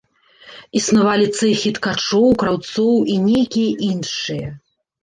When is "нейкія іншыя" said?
3.31-4.49